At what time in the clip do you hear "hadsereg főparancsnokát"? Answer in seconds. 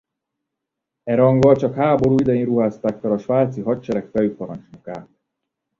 3.61-5.07